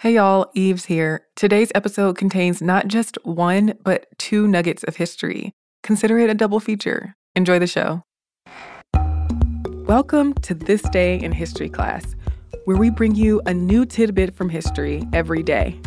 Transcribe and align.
Hey 0.00 0.16
y'all, 0.16 0.50
Eves 0.52 0.84
here. 0.84 1.26
Today's 1.36 1.72
episode 1.74 2.18
contains 2.18 2.60
not 2.60 2.86
just 2.86 3.16
one, 3.24 3.72
but 3.82 4.04
two 4.18 4.46
nuggets 4.46 4.84
of 4.84 4.96
history. 4.96 5.54
Consider 5.82 6.18
it 6.18 6.28
a 6.28 6.34
double 6.34 6.60
feature. 6.60 7.14
Enjoy 7.34 7.58
the 7.58 7.66
show. 7.66 8.02
Welcome 9.86 10.34
to 10.42 10.52
This 10.52 10.82
Day 10.82 11.18
in 11.18 11.32
History 11.32 11.70
class, 11.70 12.14
where 12.66 12.76
we 12.76 12.90
bring 12.90 13.14
you 13.14 13.40
a 13.46 13.54
new 13.54 13.86
tidbit 13.86 14.36
from 14.36 14.50
history 14.50 15.02
every 15.14 15.42
day. 15.42 15.80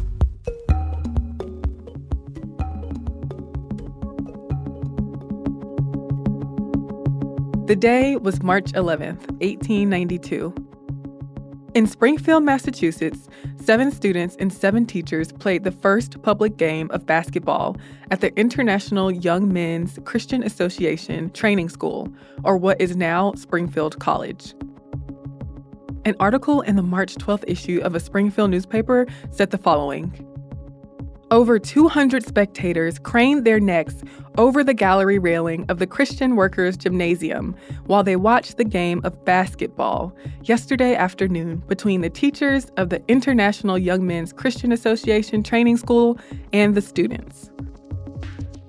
The 7.67 7.77
day 7.79 8.15
was 8.15 8.41
March 8.41 8.71
11th, 8.71 9.29
1892. 9.39 10.51
In 11.75 11.85
Springfield, 11.85 12.43
Massachusetts, 12.43 13.29
seven 13.61 13.91
students 13.91 14.35
and 14.39 14.51
seven 14.51 14.87
teachers 14.87 15.31
played 15.31 15.63
the 15.63 15.71
first 15.71 16.19
public 16.23 16.57
game 16.57 16.89
of 16.89 17.05
basketball 17.05 17.77
at 18.09 18.21
the 18.21 18.35
International 18.39 19.11
Young 19.11 19.53
Men's 19.53 19.99
Christian 20.03 20.41
Association 20.41 21.29
Training 21.29 21.69
School, 21.69 22.11
or 22.43 22.57
what 22.57 22.81
is 22.81 22.95
now 22.95 23.33
Springfield 23.33 23.99
College. 23.99 24.55
An 26.05 26.15
article 26.19 26.61
in 26.61 26.75
the 26.75 26.81
March 26.81 27.15
12th 27.15 27.43
issue 27.47 27.81
of 27.83 27.93
a 27.93 27.99
Springfield 27.99 28.49
newspaper 28.49 29.05
said 29.29 29.51
the 29.51 29.57
following 29.59 30.25
over 31.31 31.59
200 31.59 32.25
spectators 32.25 32.99
craned 32.99 33.45
their 33.45 33.59
necks 33.59 33.95
over 34.37 34.63
the 34.63 34.73
gallery 34.73 35.19
railing 35.19 35.65
of 35.69 35.79
the 35.79 35.87
Christian 35.87 36.35
Workers 36.35 36.77
Gymnasium 36.77 37.55
while 37.85 38.03
they 38.03 38.15
watched 38.15 38.57
the 38.57 38.63
game 38.63 39.01
of 39.03 39.25
basketball 39.25 40.15
yesterday 40.43 40.95
afternoon 40.95 41.57
between 41.67 42.01
the 42.01 42.09
teachers 42.09 42.65
of 42.77 42.89
the 42.89 43.03
International 43.07 43.77
Young 43.77 44.07
Men's 44.07 44.33
Christian 44.33 44.71
Association 44.71 45.43
Training 45.43 45.77
School 45.77 46.17
and 46.53 46.75
the 46.75 46.81
students. 46.81 47.49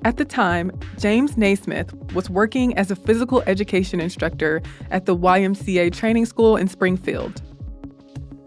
At 0.05 0.17
the 0.17 0.25
time, 0.25 0.73
James 0.99 1.37
Naismith 1.37 1.93
was 2.15 2.31
working 2.31 2.77
as 2.79 2.91
a 2.91 2.97
physical 2.97 3.43
education 3.47 4.01
instructor 4.01 4.63
at 4.91 5.05
the 5.05 5.17
YMCA 5.17 5.93
Training 5.93 6.25
School 6.25 6.57
in 6.57 6.69
Springfield. 6.69 7.43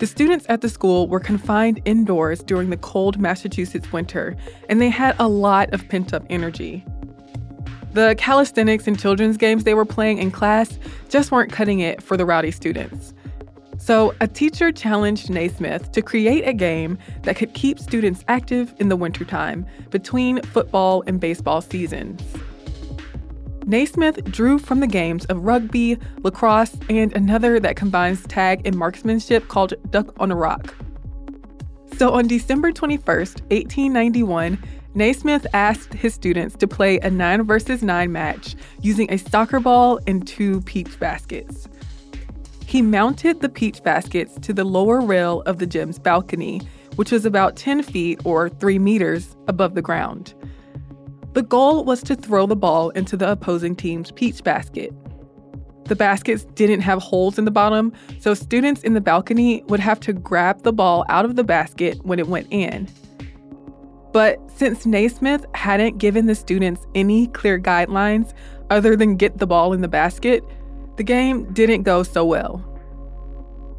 The 0.03 0.07
students 0.07 0.45
at 0.49 0.59
the 0.59 0.67
school 0.67 1.07
were 1.07 1.21
confined 1.21 1.79
indoors 1.85 2.43
during 2.43 2.71
the 2.71 2.75
cold 2.75 3.21
Massachusetts 3.21 3.93
winter, 3.93 4.35
and 4.67 4.81
they 4.81 4.89
had 4.89 5.15
a 5.17 5.29
lot 5.29 5.73
of 5.73 5.87
pent 5.87 6.13
up 6.13 6.25
energy. 6.29 6.83
The 7.93 8.13
calisthenics 8.17 8.85
and 8.85 8.99
children's 8.99 9.37
games 9.37 9.63
they 9.63 9.73
were 9.73 9.85
playing 9.85 10.17
in 10.17 10.29
class 10.29 10.77
just 11.07 11.31
weren't 11.31 11.53
cutting 11.53 11.79
it 11.79 12.03
for 12.03 12.17
the 12.17 12.25
rowdy 12.25 12.51
students. 12.51 13.13
So, 13.77 14.13
a 14.19 14.27
teacher 14.27 14.73
challenged 14.73 15.29
Naismith 15.29 15.93
to 15.93 16.01
create 16.01 16.45
a 16.45 16.53
game 16.53 16.97
that 17.21 17.37
could 17.37 17.53
keep 17.53 17.79
students 17.79 18.25
active 18.27 18.73
in 18.79 18.89
the 18.89 18.97
wintertime 18.97 19.65
between 19.89 20.41
football 20.41 21.05
and 21.07 21.17
baseball 21.17 21.61
seasons. 21.61 22.21
Naismith 23.65 24.23
drew 24.25 24.59
from 24.59 24.81
the 24.81 24.87
games 24.87 25.25
of 25.25 25.45
rugby, 25.45 25.97
lacrosse, 26.21 26.75
and 26.89 27.15
another 27.15 27.59
that 27.59 27.75
combines 27.75 28.25
tag 28.27 28.61
and 28.65 28.75
marksmanship 28.75 29.47
called 29.47 29.73
Duck 29.89 30.13
on 30.19 30.31
a 30.31 30.35
Rock. 30.35 30.75
So 31.97 32.11
on 32.11 32.27
December 32.27 32.71
21st, 32.71 33.41
1891, 33.51 34.61
Naismith 34.95 35.47
asked 35.53 35.93
his 35.93 36.13
students 36.13 36.55
to 36.57 36.67
play 36.67 36.99
a 36.99 37.09
9 37.09 37.43
versus 37.43 37.81
9 37.81 38.11
match 38.11 38.55
using 38.81 39.11
a 39.11 39.17
soccer 39.17 39.59
ball 39.59 39.99
and 40.07 40.27
two 40.27 40.61
peach 40.61 40.99
baskets. 40.99 41.67
He 42.65 42.81
mounted 42.81 43.39
the 43.39 43.49
peach 43.49 43.81
baskets 43.81 44.35
to 44.41 44.53
the 44.53 44.63
lower 44.63 44.99
rail 44.99 45.41
of 45.45 45.59
the 45.59 45.65
gym's 45.67 45.99
balcony, 45.99 46.61
which 46.95 47.11
was 47.11 47.25
about 47.25 47.55
10 47.55 47.83
feet 47.83 48.19
or 48.25 48.49
3 48.49 48.77
meters 48.79 49.35
above 49.47 49.75
the 49.75 49.81
ground. 49.81 50.33
The 51.33 51.41
goal 51.41 51.83
was 51.83 52.03
to 52.03 52.15
throw 52.15 52.45
the 52.45 52.55
ball 52.55 52.91
into 52.91 53.17
the 53.17 53.31
opposing 53.31 53.75
team's 53.75 54.11
peach 54.11 54.43
basket. 54.43 54.93
The 55.85 55.95
baskets 55.95 56.45
didn't 56.53 56.81
have 56.81 57.01
holes 57.01 57.39
in 57.39 57.45
the 57.45 57.51
bottom, 57.51 57.91
so 58.19 58.35
students 58.35 58.83
in 58.83 58.93
the 58.93 59.01
balcony 59.01 59.63
would 59.67 59.79
have 59.79 59.99
to 60.01 60.13
grab 60.13 60.61
the 60.61 60.71
ball 60.71 61.05
out 61.09 61.25
of 61.25 61.35
the 61.35 61.43
basket 61.43 61.97
when 62.05 62.19
it 62.19 62.27
went 62.27 62.47
in. 62.51 62.87
But 64.11 64.39
since 64.55 64.85
Naismith 64.85 65.43
hadn't 65.55 65.97
given 65.97 66.27
the 66.27 66.35
students 66.35 66.85
any 66.93 67.25
clear 67.27 67.59
guidelines 67.59 68.31
other 68.69 68.95
than 68.95 69.15
get 69.15 69.39
the 69.39 69.47
ball 69.47 69.73
in 69.73 69.81
the 69.81 69.87
basket, 69.87 70.43
the 70.97 71.03
game 71.03 71.51
didn't 71.51 71.81
go 71.81 72.03
so 72.03 72.23
well. 72.23 72.63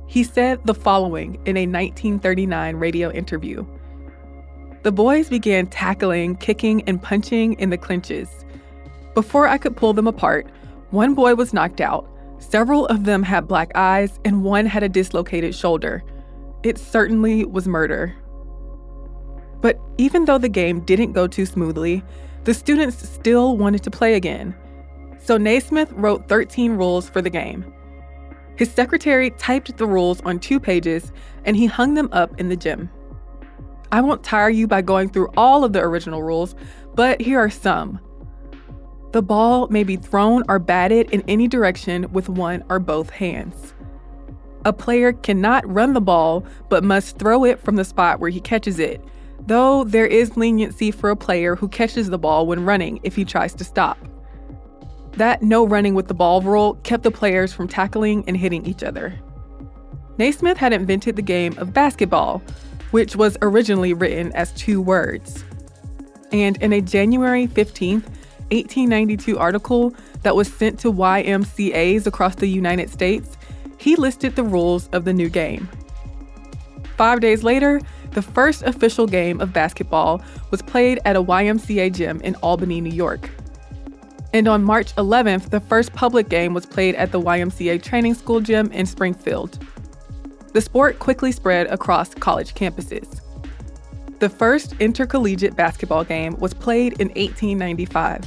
He 0.08 0.24
said 0.24 0.66
the 0.66 0.74
following 0.74 1.36
in 1.46 1.56
a 1.56 1.66
1939 1.66 2.76
radio 2.76 3.12
interview 3.12 3.64
the 4.84 4.92
boys 4.92 5.28
began 5.28 5.66
tackling, 5.66 6.36
kicking, 6.36 6.82
and 6.88 7.02
punching 7.02 7.54
in 7.54 7.70
the 7.70 7.78
clinches. 7.78 8.28
Before 9.14 9.48
I 9.48 9.58
could 9.58 9.76
pull 9.76 9.92
them 9.92 10.06
apart, 10.06 10.46
one 10.90 11.14
boy 11.14 11.34
was 11.34 11.52
knocked 11.52 11.80
out, 11.80 12.08
Several 12.50 12.86
of 12.86 13.04
them 13.04 13.22
had 13.22 13.48
black 13.48 13.72
eyes, 13.74 14.20
and 14.24 14.44
one 14.44 14.66
had 14.66 14.82
a 14.82 14.88
dislocated 14.88 15.54
shoulder. 15.54 16.04
It 16.62 16.78
certainly 16.78 17.44
was 17.44 17.66
murder. 17.66 18.14
But 19.60 19.78
even 19.98 20.26
though 20.26 20.38
the 20.38 20.48
game 20.48 20.80
didn't 20.80 21.12
go 21.12 21.26
too 21.26 21.46
smoothly, 21.46 22.04
the 22.44 22.54
students 22.54 23.08
still 23.08 23.56
wanted 23.56 23.82
to 23.84 23.90
play 23.90 24.14
again. 24.14 24.54
So 25.18 25.38
Naismith 25.38 25.90
wrote 25.92 26.28
13 26.28 26.72
rules 26.72 27.08
for 27.08 27.22
the 27.22 27.30
game. 27.30 27.72
His 28.56 28.70
secretary 28.70 29.30
typed 29.30 29.76
the 29.76 29.86
rules 29.86 30.20
on 30.20 30.38
two 30.38 30.60
pages 30.60 31.12
and 31.44 31.56
he 31.56 31.66
hung 31.66 31.94
them 31.94 32.10
up 32.12 32.38
in 32.38 32.50
the 32.50 32.56
gym. 32.56 32.90
I 33.94 34.00
won't 34.00 34.24
tire 34.24 34.50
you 34.50 34.66
by 34.66 34.82
going 34.82 35.08
through 35.08 35.28
all 35.36 35.62
of 35.62 35.72
the 35.72 35.78
original 35.78 36.20
rules, 36.20 36.56
but 36.96 37.20
here 37.20 37.38
are 37.38 37.48
some. 37.48 38.00
The 39.12 39.22
ball 39.22 39.68
may 39.68 39.84
be 39.84 39.94
thrown 39.94 40.42
or 40.48 40.58
batted 40.58 41.10
in 41.10 41.22
any 41.28 41.46
direction 41.46 42.12
with 42.12 42.28
one 42.28 42.64
or 42.68 42.80
both 42.80 43.10
hands. 43.10 43.72
A 44.64 44.72
player 44.72 45.12
cannot 45.12 45.72
run 45.72 45.92
the 45.92 46.00
ball, 46.00 46.44
but 46.68 46.82
must 46.82 47.20
throw 47.20 47.44
it 47.44 47.60
from 47.60 47.76
the 47.76 47.84
spot 47.84 48.18
where 48.18 48.30
he 48.30 48.40
catches 48.40 48.80
it, 48.80 49.00
though 49.46 49.84
there 49.84 50.08
is 50.08 50.36
leniency 50.36 50.90
for 50.90 51.10
a 51.10 51.16
player 51.16 51.54
who 51.54 51.68
catches 51.68 52.10
the 52.10 52.18
ball 52.18 52.48
when 52.48 52.64
running 52.64 52.98
if 53.04 53.14
he 53.14 53.24
tries 53.24 53.54
to 53.54 53.62
stop. 53.62 53.96
That 55.12 55.40
no 55.40 55.64
running 55.64 55.94
with 55.94 56.08
the 56.08 56.14
ball 56.14 56.42
rule 56.42 56.74
kept 56.82 57.04
the 57.04 57.12
players 57.12 57.52
from 57.52 57.68
tackling 57.68 58.24
and 58.26 58.36
hitting 58.36 58.66
each 58.66 58.82
other. 58.82 59.14
Naismith 60.18 60.58
had 60.58 60.72
invented 60.72 61.14
the 61.14 61.22
game 61.22 61.56
of 61.58 61.72
basketball, 61.72 62.42
which 62.94 63.16
was 63.16 63.36
originally 63.42 63.92
written 63.92 64.30
as 64.34 64.52
two 64.52 64.80
words. 64.80 65.42
And 66.30 66.56
in 66.58 66.72
a 66.72 66.80
January 66.80 67.48
15th, 67.48 68.04
1892 68.52 69.36
article 69.36 69.92
that 70.22 70.36
was 70.36 70.46
sent 70.46 70.78
to 70.78 70.92
YMCAs 70.92 72.06
across 72.06 72.36
the 72.36 72.46
United 72.46 72.88
States, 72.88 73.36
he 73.78 73.96
listed 73.96 74.36
the 74.36 74.44
rules 74.44 74.86
of 74.92 75.04
the 75.04 75.12
new 75.12 75.28
game. 75.28 75.68
Five 76.96 77.18
days 77.18 77.42
later, 77.42 77.80
the 78.12 78.22
first 78.22 78.62
official 78.62 79.08
game 79.08 79.40
of 79.40 79.52
basketball 79.52 80.22
was 80.52 80.62
played 80.62 81.00
at 81.04 81.16
a 81.16 81.22
YMCA 81.24 81.92
gym 81.92 82.20
in 82.20 82.36
Albany, 82.36 82.80
New 82.80 82.94
York. 82.94 83.28
And 84.32 84.46
on 84.46 84.62
March 84.62 84.94
11th, 84.94 85.50
the 85.50 85.58
first 85.58 85.92
public 85.94 86.28
game 86.28 86.54
was 86.54 86.64
played 86.64 86.94
at 86.94 87.10
the 87.10 87.20
YMCA 87.20 87.82
Training 87.82 88.14
School 88.14 88.40
gym 88.40 88.70
in 88.70 88.86
Springfield. 88.86 89.58
The 90.54 90.60
sport 90.60 91.00
quickly 91.00 91.32
spread 91.32 91.66
across 91.66 92.14
college 92.14 92.54
campuses. 92.54 93.20
The 94.20 94.28
first 94.28 94.76
intercollegiate 94.78 95.56
basketball 95.56 96.04
game 96.04 96.36
was 96.38 96.54
played 96.54 96.92
in 97.00 97.08
1895. 97.08 98.24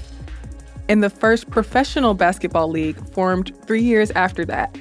And 0.89 1.01
the 1.01 1.09
first 1.09 1.49
professional 1.49 2.13
basketball 2.13 2.69
league 2.69 2.97
formed 3.13 3.53
three 3.65 3.81
years 3.81 4.11
after 4.11 4.43
that. 4.43 4.77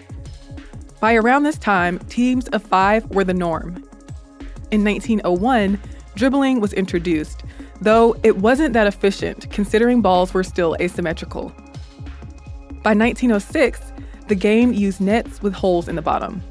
By 0.98 1.14
around 1.14 1.44
this 1.44 1.56
time, 1.56 2.00
teams 2.08 2.48
of 2.48 2.64
five 2.64 3.08
were 3.10 3.22
the 3.22 3.32
norm. 3.32 3.76
In 4.72 4.82
1901, 4.82 5.80
dribbling 6.16 6.60
was 6.60 6.72
introduced, 6.72 7.44
though 7.80 8.16
it 8.24 8.38
wasn't 8.38 8.72
that 8.72 8.88
efficient 8.88 9.48
considering 9.52 10.02
balls 10.02 10.34
were 10.34 10.42
still 10.42 10.76
asymmetrical. 10.80 11.50
By 12.82 12.94
1906, 12.94 13.92
the 14.26 14.34
game 14.34 14.72
used 14.72 15.00
nets 15.00 15.42
with 15.42 15.54
holes 15.54 15.86
in 15.86 15.94
the 15.94 16.02
bottom. 16.02 16.42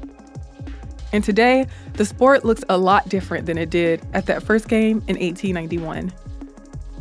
And 1.12 1.22
today, 1.22 1.66
the 1.94 2.04
sport 2.04 2.44
looks 2.44 2.64
a 2.68 2.76
lot 2.76 3.08
different 3.08 3.46
than 3.46 3.58
it 3.58 3.70
did 3.70 4.06
at 4.12 4.26
that 4.26 4.42
first 4.42 4.68
game 4.68 4.98
in 5.08 5.16
1891. 5.16 6.12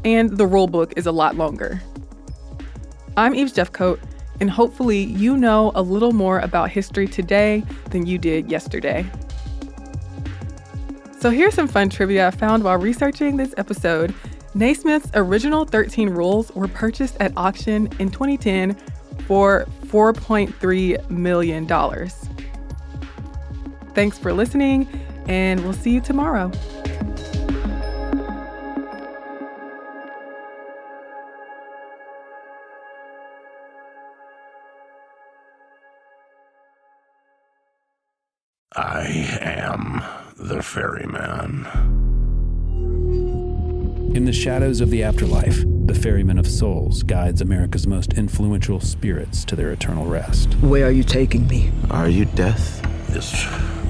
And 0.04 0.38
the 0.38 0.46
rule 0.46 0.68
book 0.68 0.94
is 0.96 1.07
a 1.07 1.12
lot 1.12 1.36
longer. 1.36 1.81
I'm 3.18 3.34
Eve 3.34 3.54
Jeffcoat, 3.54 4.00
and 4.40 4.50
hopefully 4.50 5.04
you 5.04 5.38
know 5.38 5.72
a 5.75 5.81
little 5.81 6.12
more 6.12 6.40
about 6.40 6.69
history 6.69 7.07
today 7.07 7.63
than 7.90 8.06
you 8.06 8.18
did 8.18 8.52
yesterday. 8.52 9.06
So 11.19 11.31
here's 11.31 11.56
some 11.56 11.68
fun 11.68 11.90
trivia 11.90 12.28
I 12.28 12.31
found 12.31 12.63
while 12.63 12.78
researching 12.78 13.38
this 13.38 13.54
episode. 13.57 14.13
Naismith's 14.54 15.10
original 15.16 15.66
13 15.66 16.10
rules 16.10 16.52
were 16.52 16.68
purchased 16.68 17.18
at 17.19 17.34
auction 17.36 17.90
in 18.00 18.12
2010 18.12 18.75
for 19.28 19.66
$4.3 19.88 21.10
million. 21.10 21.66
Thanks 23.95 24.18
for 24.18 24.33
listening, 24.33 24.89
and 25.27 25.63
we'll 25.63 25.71
see 25.71 25.92
you 25.92 26.01
tomorrow. 26.01 26.51
I 38.75 39.38
am 39.39 40.03
the 40.38 40.62
ferryman. 40.62 41.65
In 44.13 44.25
the 44.25 44.33
shadows 44.33 44.81
of 44.81 44.89
the 44.89 45.03
afterlife, 45.03 45.63
the 45.86 45.95
ferryman 45.95 46.38
of 46.38 46.47
souls 46.47 47.01
guides 47.03 47.39
America's 47.39 47.88
most 47.88 48.13
influential 48.15 48.81
spirits 48.81 49.45
to 49.45 49.56
their 49.56 49.71
eternal 49.71 50.06
rest. 50.06 50.53
Where 50.56 50.88
are 50.88 50.92
you 50.92 51.03
taking 51.03 51.47
me? 51.47 51.71
Are 51.89 52.09
you 52.09 52.25
death? 52.25 52.81
This 53.07 53.45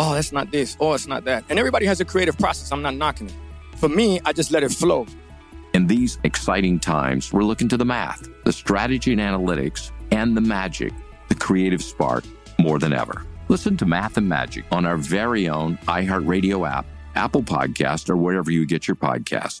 oh, 0.00 0.14
that's 0.14 0.32
not 0.32 0.50
this, 0.50 0.76
oh, 0.80 0.94
it's 0.94 1.06
not 1.06 1.24
that. 1.24 1.44
And 1.50 1.58
everybody 1.58 1.84
has 1.86 2.00
a 2.00 2.04
creative 2.04 2.36
process. 2.38 2.72
I'm 2.72 2.82
not 2.82 2.94
knocking 2.94 3.28
it. 3.28 3.34
For 3.76 3.88
me, 3.88 4.18
I 4.24 4.32
just 4.32 4.50
let 4.50 4.62
it 4.62 4.72
flow. 4.72 5.06
In 5.74 5.86
these 5.86 6.18
exciting 6.24 6.80
times, 6.80 7.32
we're 7.32 7.44
looking 7.44 7.68
to 7.68 7.76
the 7.76 7.84
math, 7.84 8.26
the 8.44 8.52
strategy 8.52 9.12
and 9.12 9.20
analytics, 9.20 9.92
and 10.10 10.36
the 10.36 10.40
magic, 10.40 10.92
the 11.28 11.34
creative 11.34 11.82
spark, 11.82 12.24
more 12.58 12.78
than 12.78 12.92
ever. 12.92 13.24
Listen 13.48 13.76
to 13.76 13.86
Math 13.86 14.16
and 14.16 14.28
Magic 14.28 14.64
on 14.72 14.84
our 14.86 14.96
very 14.96 15.48
own 15.48 15.76
iHeartRadio 15.86 16.68
app, 16.68 16.86
Apple 17.14 17.42
Podcast, 17.42 18.08
or 18.08 18.16
wherever 18.16 18.50
you 18.50 18.64
get 18.64 18.88
your 18.88 18.96
podcasts. 18.96 19.60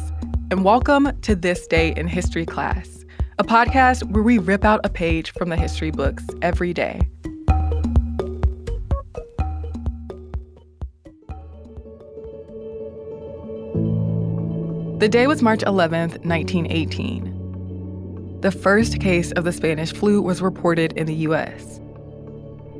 and 0.51 0.63
welcome 0.65 1.17
to 1.21 1.33
This 1.33 1.65
Day 1.65 1.93
in 1.95 2.09
History 2.09 2.45
class, 2.45 3.05
a 3.39 3.43
podcast 3.45 4.03
where 4.11 4.21
we 4.21 4.37
rip 4.37 4.65
out 4.65 4.81
a 4.83 4.89
page 4.89 5.31
from 5.31 5.47
the 5.47 5.55
history 5.55 5.91
books 5.91 6.25
every 6.41 6.73
day. 6.73 6.99
The 14.99 15.07
day 15.09 15.25
was 15.25 15.41
March 15.41 15.61
11th, 15.61 16.25
1918. 16.25 18.41
The 18.41 18.51
first 18.51 18.99
case 18.99 19.31
of 19.31 19.45
the 19.45 19.53
Spanish 19.53 19.93
flu 19.93 20.21
was 20.21 20.41
reported 20.41 20.91
in 20.97 21.07
the 21.07 21.15
U.S. 21.15 21.79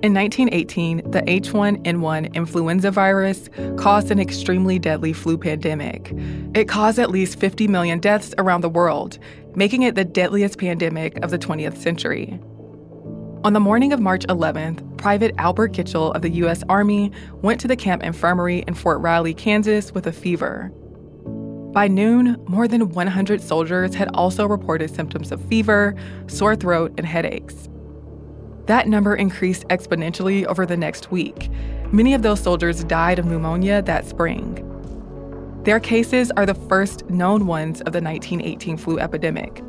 In 0.04 0.16
1918, 0.16 1.12
the 1.12 1.22
H1N1 1.22 2.34
influenza 2.34 2.90
virus 2.90 3.52
caused 3.78 4.10
an 4.10 4.20
extremely 4.20 4.80
deadly 4.80 5.14
flu 5.14 5.38
pandemic. 5.38 6.12
It 6.56 6.68
caused 6.68 6.98
at 6.98 7.12
least 7.12 7.40
50 7.40 7.68
million 7.68 8.00
deaths 8.00 8.34
around 8.40 8.62
the 8.62 8.70
world, 8.70 9.20
making 9.54 9.84
it 9.84 9.94
the 9.94 10.04
deadliest 10.04 10.58
pandemic 10.58 11.24
of 11.24 11.30
the 11.30 11.38
20th 11.38 11.78
century. 11.78 12.40
On 13.44 13.54
the 13.54 13.60
morning 13.60 13.94
of 13.94 14.00
March 14.00 14.26
11th, 14.26 14.98
Private 14.98 15.36
Albert 15.38 15.74
Gitchell 15.74 16.16
of 16.16 16.24
the 16.24 16.32
U.S. 16.32 16.64
Army 16.68 17.12
went 17.44 17.62
to 17.62 17.68
the 17.68 17.76
camp 17.76 18.02
infirmary 18.02 18.64
in 18.68 18.74
Fort 18.74 19.00
Riley, 19.02 19.36
Kansas 19.36 19.92
with 19.92 20.08
a 20.08 20.12
fever. 20.12 20.72
By 21.74 21.88
noon, 21.88 22.44
more 22.48 22.68
than 22.68 22.90
100 22.90 23.40
soldiers 23.40 23.94
had 23.94 24.10
also 24.16 24.48
reported 24.48 24.90
symptoms 24.90 25.32
of 25.32 25.46
fever, 25.46 25.96
sore 26.26 26.56
throat, 26.56 26.92
and 26.98 27.06
headaches. 27.06 27.70
That 28.72 28.88
number 28.88 29.14
increased 29.14 29.68
exponentially 29.68 30.46
over 30.46 30.66
the 30.66 30.78
next 30.78 31.12
week. 31.12 31.50
Many 31.92 32.14
of 32.14 32.22
those 32.22 32.40
soldiers 32.40 32.86
died 32.86 33.20
of 33.20 33.26
pneumonia 33.26 33.82
that 33.82 34.06
spring. 34.06 34.66
Their 35.66 35.82
cases 35.82 36.32
are 36.38 36.46
the 36.46 36.54
first 36.54 37.10
known 37.10 37.48
ones 37.48 37.82
of 37.82 37.92
the 37.92 38.00
1918 38.00 38.78
flu 38.78 38.98
epidemic. 38.98 39.62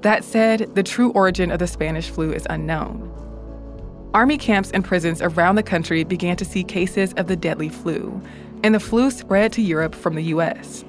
That 0.00 0.24
said, 0.24 0.74
the 0.74 0.82
true 0.82 1.12
origin 1.12 1.52
of 1.52 1.60
the 1.60 1.68
Spanish 1.68 2.10
flu 2.10 2.32
is 2.32 2.44
unknown. 2.50 3.08
Army 4.14 4.36
camps 4.36 4.72
and 4.72 4.84
prisons 4.84 5.22
around 5.22 5.54
the 5.54 5.62
country 5.62 6.02
began 6.02 6.36
to 6.36 6.44
see 6.44 6.64
cases 6.64 7.12
of 7.12 7.28
the 7.28 7.36
deadly 7.36 7.68
flu, 7.68 8.20
and 8.64 8.74
the 8.74 8.80
flu 8.80 9.12
spread 9.12 9.52
to 9.52 9.62
Europe 9.62 9.94
from 9.94 10.16
the 10.16 10.24
US. 10.24 10.84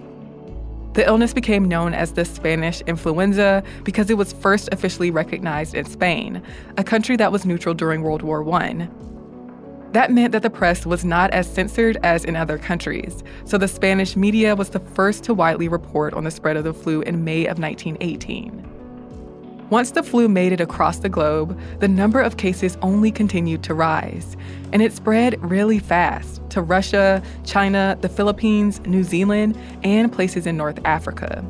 The 0.93 1.07
illness 1.07 1.33
became 1.33 1.69
known 1.69 1.93
as 1.93 2.11
the 2.11 2.25
Spanish 2.25 2.81
influenza 2.81 3.63
because 3.83 4.09
it 4.09 4.17
was 4.17 4.33
first 4.33 4.67
officially 4.73 5.09
recognized 5.09 5.73
in 5.73 5.85
Spain, 5.85 6.43
a 6.77 6.83
country 6.83 7.15
that 7.15 7.31
was 7.31 7.45
neutral 7.45 7.73
during 7.73 8.01
World 8.01 8.21
War 8.23 8.47
I. 8.53 8.89
That 9.93 10.11
meant 10.11 10.31
that 10.31 10.41
the 10.41 10.49
press 10.49 10.85
was 10.85 11.05
not 11.05 11.31
as 11.31 11.51
censored 11.51 11.97
as 12.03 12.25
in 12.25 12.35
other 12.35 12.57
countries, 12.57 13.23
so 13.45 13.57
the 13.57 13.67
Spanish 13.67 14.15
media 14.15 14.55
was 14.55 14.69
the 14.69 14.79
first 14.79 15.23
to 15.25 15.33
widely 15.33 15.67
report 15.67 16.13
on 16.13 16.23
the 16.23 16.31
spread 16.31 16.57
of 16.57 16.63
the 16.65 16.73
flu 16.73 17.01
in 17.01 17.23
May 17.23 17.45
of 17.45 17.59
1918. 17.59 18.70
Once 19.71 19.91
the 19.91 20.03
flu 20.03 20.27
made 20.27 20.51
it 20.51 20.59
across 20.59 20.99
the 20.99 21.07
globe, 21.07 21.57
the 21.79 21.87
number 21.87 22.19
of 22.19 22.35
cases 22.35 22.77
only 22.81 23.09
continued 23.09 23.63
to 23.63 23.73
rise, 23.73 24.35
and 24.73 24.81
it 24.81 24.91
spread 24.91 25.41
really 25.41 25.79
fast 25.79 26.41
to 26.49 26.61
Russia, 26.61 27.23
China, 27.45 27.97
the 28.01 28.09
Philippines, 28.09 28.81
New 28.81 29.01
Zealand, 29.01 29.57
and 29.81 30.11
places 30.11 30.45
in 30.45 30.57
North 30.57 30.77
Africa. 30.83 31.41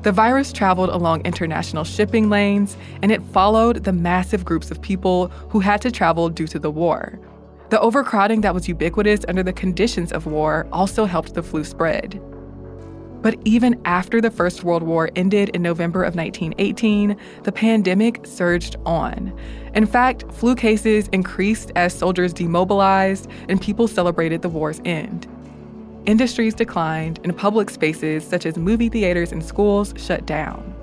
The 0.00 0.12
virus 0.12 0.50
traveled 0.50 0.88
along 0.88 1.26
international 1.26 1.84
shipping 1.84 2.30
lanes, 2.30 2.78
and 3.02 3.12
it 3.12 3.22
followed 3.34 3.84
the 3.84 3.92
massive 3.92 4.46
groups 4.46 4.70
of 4.70 4.80
people 4.80 5.26
who 5.50 5.60
had 5.60 5.82
to 5.82 5.90
travel 5.90 6.30
due 6.30 6.46
to 6.46 6.58
the 6.58 6.70
war. 6.70 7.20
The 7.68 7.80
overcrowding 7.80 8.40
that 8.40 8.54
was 8.54 8.66
ubiquitous 8.66 9.26
under 9.28 9.42
the 9.42 9.52
conditions 9.52 10.10
of 10.10 10.24
war 10.24 10.66
also 10.72 11.04
helped 11.04 11.34
the 11.34 11.42
flu 11.42 11.64
spread. 11.64 12.18
But 13.22 13.38
even 13.44 13.80
after 13.84 14.20
the 14.20 14.30
First 14.30 14.64
World 14.64 14.82
War 14.82 15.10
ended 15.14 15.50
in 15.50 15.62
November 15.62 16.02
of 16.02 16.14
1918, 16.14 17.16
the 17.42 17.52
pandemic 17.52 18.26
surged 18.26 18.76
on. 18.86 19.38
In 19.74 19.86
fact, 19.86 20.24
flu 20.32 20.54
cases 20.54 21.08
increased 21.12 21.70
as 21.76 21.92
soldiers 21.94 22.32
demobilized 22.32 23.28
and 23.48 23.60
people 23.60 23.86
celebrated 23.88 24.42
the 24.42 24.48
war's 24.48 24.80
end. 24.84 25.26
Industries 26.06 26.54
declined, 26.54 27.20
and 27.24 27.36
public 27.36 27.68
spaces 27.68 28.26
such 28.26 28.46
as 28.46 28.56
movie 28.56 28.88
theaters 28.88 29.32
and 29.32 29.44
schools 29.44 29.92
shut 29.96 30.24
down. 30.24 30.74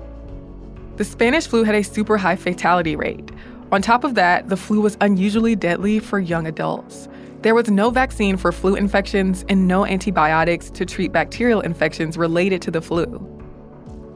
The 0.96 1.04
Spanish 1.04 1.46
flu 1.46 1.64
had 1.64 1.74
a 1.74 1.82
super 1.82 2.16
high 2.16 2.36
fatality 2.36 2.94
rate. 2.94 3.30
On 3.72 3.82
top 3.82 4.04
of 4.04 4.14
that, 4.14 4.48
the 4.48 4.56
flu 4.56 4.80
was 4.80 4.96
unusually 5.00 5.56
deadly 5.56 5.98
for 5.98 6.18
young 6.18 6.46
adults. 6.46 7.08
There 7.40 7.54
was 7.54 7.70
no 7.70 7.90
vaccine 7.90 8.36
for 8.36 8.50
flu 8.50 8.74
infections 8.74 9.44
and 9.48 9.68
no 9.68 9.86
antibiotics 9.86 10.70
to 10.70 10.84
treat 10.84 11.12
bacterial 11.12 11.60
infections 11.60 12.18
related 12.18 12.60
to 12.62 12.72
the 12.72 12.82
flu. 12.82 13.24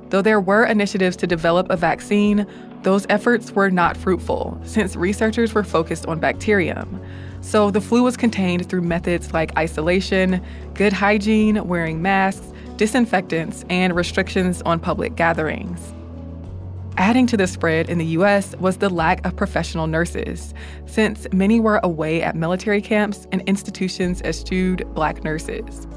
Though 0.09 0.23
there 0.23 0.41
were 0.41 0.65
initiatives 0.65 1.17
to 1.19 1.29
develop 1.29 1.71
a 1.71 1.77
vaccine, 1.77 2.45
those 2.83 3.07
efforts 3.09 3.53
were 3.53 3.71
not 3.71 3.97
fruitful 3.97 4.61
since 4.65 4.97
researchers 4.97 5.55
were 5.55 5.63
focused 5.63 6.05
on 6.07 6.19
bacterium. 6.19 7.01
So 7.43 7.71
the 7.71 7.81
flu 7.81 8.03
was 8.03 8.17
contained 8.17 8.69
through 8.69 8.83
methods 8.83 9.33
like 9.33 9.57
isolation, 9.57 10.45
good 10.75 10.93
hygiene, 10.93 11.65
wearing 11.69 12.03
masks, 12.03 12.53
disinfectants, 12.77 13.65
and 13.71 13.95
restrictions 13.95 14.63
on 14.63 14.81
public 14.81 15.15
gatherings. 15.15 15.95
Adding 17.03 17.27
to 17.27 17.37
the 17.37 17.49
spread 17.49 17.91
in 17.91 17.99
the 17.99 18.15
US 18.19 18.55
was 18.61 18.77
the 18.77 18.89
lack 18.89 19.27
of 19.27 19.35
professional 19.35 19.89
nurses, 19.89 20.55
since 20.87 21.27
many 21.33 21.59
were 21.59 21.81
away 21.83 22.23
at 22.23 22.37
military 22.37 22.81
camps 22.81 23.27
and 23.33 23.43
institutions 23.49 24.23
eschewed 24.23 24.87
black 24.95 25.25
nurses. 25.25 25.89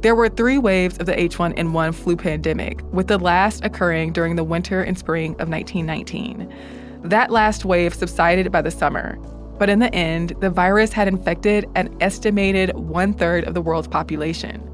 There 0.00 0.14
were 0.14 0.30
three 0.30 0.56
waves 0.56 0.96
of 0.96 1.04
the 1.04 1.12
H1N1 1.12 1.94
flu 1.94 2.16
pandemic, 2.16 2.80
with 2.90 3.08
the 3.08 3.18
last 3.18 3.66
occurring 3.66 4.14
during 4.14 4.36
the 4.36 4.44
winter 4.44 4.80
and 4.80 4.96
spring 4.96 5.32
of 5.32 5.50
1919. 5.50 6.50
That 7.02 7.30
last 7.30 7.66
wave 7.66 7.92
subsided 7.92 8.50
by 8.50 8.62
the 8.62 8.70
summer, 8.70 9.18
but 9.58 9.68
in 9.68 9.78
the 9.78 9.94
end, 9.94 10.32
the 10.40 10.48
virus 10.48 10.94
had 10.94 11.06
infected 11.06 11.68
an 11.74 11.94
estimated 12.00 12.74
one 12.74 13.12
third 13.12 13.44
of 13.44 13.52
the 13.52 13.60
world's 13.60 13.88
population. 13.88 14.73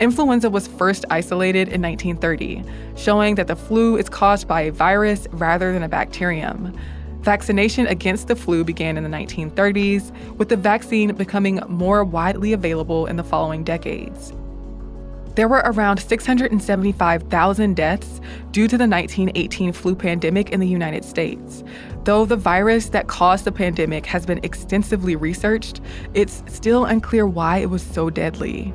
Influenza 0.00 0.48
was 0.48 0.68
first 0.68 1.04
isolated 1.10 1.68
in 1.68 1.82
1930, 1.82 2.62
showing 2.96 3.34
that 3.34 3.48
the 3.48 3.56
flu 3.56 3.96
is 3.96 4.08
caused 4.08 4.46
by 4.46 4.62
a 4.62 4.72
virus 4.72 5.26
rather 5.32 5.72
than 5.72 5.82
a 5.82 5.88
bacterium. 5.88 6.76
Vaccination 7.22 7.86
against 7.88 8.28
the 8.28 8.36
flu 8.36 8.62
began 8.62 8.96
in 8.96 9.02
the 9.02 9.10
1930s, 9.10 10.12
with 10.36 10.50
the 10.50 10.56
vaccine 10.56 11.12
becoming 11.16 11.60
more 11.66 12.04
widely 12.04 12.52
available 12.52 13.06
in 13.06 13.16
the 13.16 13.24
following 13.24 13.64
decades. 13.64 14.32
There 15.34 15.48
were 15.48 15.62
around 15.64 15.98
675,000 15.98 17.76
deaths 17.76 18.20
due 18.50 18.68
to 18.68 18.78
the 18.78 18.86
1918 18.86 19.72
flu 19.72 19.94
pandemic 19.96 20.50
in 20.50 20.60
the 20.60 20.66
United 20.66 21.04
States. 21.04 21.64
Though 22.04 22.24
the 22.24 22.36
virus 22.36 22.88
that 22.90 23.08
caused 23.08 23.44
the 23.44 23.52
pandemic 23.52 24.06
has 24.06 24.26
been 24.26 24.40
extensively 24.44 25.16
researched, 25.16 25.80
it's 26.14 26.42
still 26.46 26.84
unclear 26.84 27.26
why 27.26 27.58
it 27.58 27.70
was 27.70 27.82
so 27.82 28.10
deadly. 28.10 28.72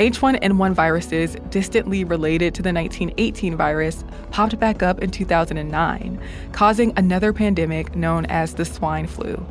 H1N1 0.00 0.72
viruses 0.72 1.36
distantly 1.50 2.04
related 2.04 2.54
to 2.54 2.62
the 2.62 2.72
1918 2.72 3.54
virus 3.54 4.02
popped 4.30 4.58
back 4.58 4.82
up 4.82 5.00
in 5.00 5.10
2009, 5.10 6.18
causing 6.52 6.94
another 6.96 7.34
pandemic 7.34 7.94
known 7.94 8.24
as 8.26 8.54
the 8.54 8.64
swine 8.64 9.06
flu. 9.06 9.44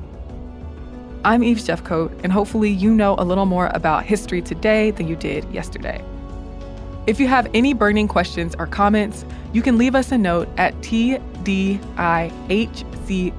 I'm 1.24 1.44
Eve 1.44 1.58
Jeffcoat, 1.58 2.24
and 2.24 2.34
hopefully 2.34 2.72
you 2.72 2.96
know 2.96 3.13
a 3.20 3.24
little 3.24 3.46
more 3.46 3.68
about 3.75 4.06
history 4.06 4.41
today 4.41 4.89
than 4.89 5.08
you 5.08 5.15
did 5.15 5.46
yesterday. 5.53 6.03
If 7.06 7.20
you 7.20 7.27
have 7.27 7.48
any 7.53 7.75
burning 7.75 8.08
questions 8.08 8.56
or 8.58 8.65
comments, 8.65 9.25
you 9.53 9.62
can 9.62 9.77
leave 9.77 9.94
us 9.94 10.12
a 10.12 10.18
note 10.18 10.50
at 10.58 10.74
TDIHC 10.77 11.20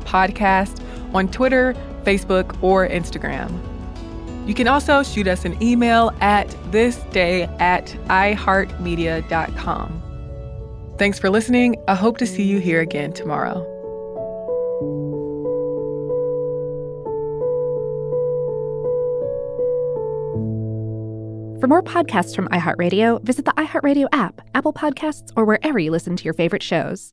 Podcast 0.05 0.81
on 1.13 1.27
Twitter, 1.27 1.75
Facebook, 2.05 2.63
or 2.63 2.87
Instagram. 2.87 3.70
You 4.47 4.55
can 4.55 4.69
also 4.69 5.03
shoot 5.03 5.27
us 5.29 5.45
an 5.45 5.63
email 5.63 6.13
at 6.21 6.49
thisday 6.71 7.49
at 7.61 7.87
iheartmedia.com. 8.09 10.03
Thanks 10.99 11.19
for 11.19 11.31
listening. 11.31 11.77
I 11.89 11.95
hope 11.95 12.19
to 12.19 12.27
see 12.27 12.43
you 12.43 12.59
here 12.59 12.81
again 12.81 13.13
tomorrow. 13.13 13.67
For 21.61 21.67
more 21.67 21.83
podcasts 21.83 22.35
from 22.35 22.49
iHeartRadio, 22.49 23.23
visit 23.23 23.45
the 23.45 23.53
iHeartRadio 23.53 24.09
app, 24.13 24.41
Apple 24.55 24.73
Podcasts, 24.73 25.31
or 25.37 25.45
wherever 25.45 25.79
you 25.79 25.91
listen 25.91 26.17
to 26.17 26.25
your 26.25 26.33
favorite 26.33 26.63
shows. 26.63 27.13